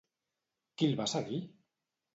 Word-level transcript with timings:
Qui 0.79 0.89
el 0.89 0.97
va 1.03 1.09
seguir? 1.15 1.41